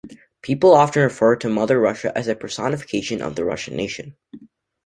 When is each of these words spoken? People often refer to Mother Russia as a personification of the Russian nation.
People 0.41 0.73
often 0.73 1.03
refer 1.03 1.35
to 1.35 1.47
Mother 1.47 1.79
Russia 1.79 2.11
as 2.17 2.27
a 2.27 2.33
personification 2.35 3.21
of 3.21 3.35
the 3.35 3.45
Russian 3.45 3.75
nation. 3.77 4.17